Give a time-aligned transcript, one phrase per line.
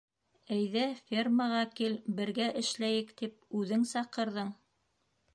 [0.53, 4.49] Әйҙә, фермаға кил, бергә эшләйек, тип үҙең саҡырҙың...